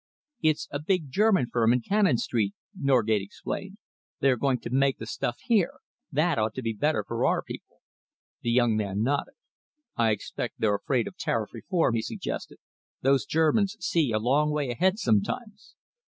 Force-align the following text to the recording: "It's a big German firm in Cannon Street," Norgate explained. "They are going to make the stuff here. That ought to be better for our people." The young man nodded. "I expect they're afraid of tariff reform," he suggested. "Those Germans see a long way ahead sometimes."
"It's 0.41 0.67
a 0.71 0.79
big 0.79 1.11
German 1.11 1.45
firm 1.53 1.71
in 1.71 1.81
Cannon 1.81 2.17
Street," 2.17 2.55
Norgate 2.75 3.21
explained. 3.21 3.77
"They 4.19 4.31
are 4.31 4.35
going 4.35 4.57
to 4.61 4.71
make 4.71 4.97
the 4.97 5.05
stuff 5.05 5.37
here. 5.43 5.73
That 6.11 6.39
ought 6.39 6.55
to 6.55 6.63
be 6.63 6.73
better 6.73 7.03
for 7.07 7.23
our 7.23 7.43
people." 7.43 7.81
The 8.41 8.49
young 8.49 8.75
man 8.75 9.03
nodded. 9.03 9.35
"I 9.95 10.09
expect 10.09 10.55
they're 10.57 10.73
afraid 10.73 11.07
of 11.07 11.17
tariff 11.17 11.53
reform," 11.53 11.93
he 11.93 12.01
suggested. 12.01 12.57
"Those 13.03 13.25
Germans 13.27 13.77
see 13.79 14.11
a 14.11 14.17
long 14.17 14.49
way 14.49 14.71
ahead 14.71 14.97
sometimes." 14.97 15.75